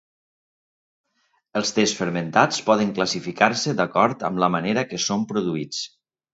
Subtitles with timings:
[1.61, 5.87] Els tes fermentats poden classificar-se d'acord amb la manera que són produïts.